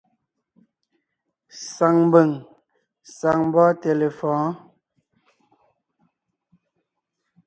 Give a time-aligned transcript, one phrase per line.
[1.73, 2.29] Saŋ mbʉ̀ŋ,
[3.15, 4.51] saŋ mbɔ́ɔnte lefɔ̌ɔn.